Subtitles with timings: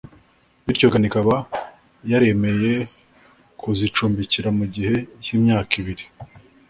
[0.65, 1.35] bityo Ghana ikaba
[2.11, 2.73] yaremeye
[3.59, 6.05] kuzicumbikira mu gihe cy’imyaka ibiri